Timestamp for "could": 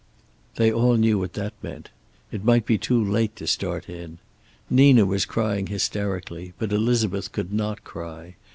7.31-7.53